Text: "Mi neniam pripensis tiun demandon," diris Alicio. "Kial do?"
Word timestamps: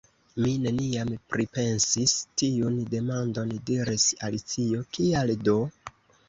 "Mi 0.43 0.51
neniam 0.61 1.09
pripensis 1.33 2.13
tiun 2.43 2.79
demandon," 2.95 3.53
diris 3.69 4.07
Alicio. 4.29 4.83
"Kial 4.99 5.37
do?" 5.51 5.61